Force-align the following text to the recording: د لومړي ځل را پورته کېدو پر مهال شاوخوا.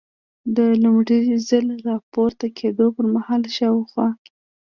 د 0.55 0.57
لومړي 0.83 1.19
ځل 1.49 1.65
را 1.85 1.95
پورته 2.11 2.47
کېدو 2.57 2.85
پر 2.95 3.05
مهال 3.15 3.43
شاوخوا. 3.57 4.07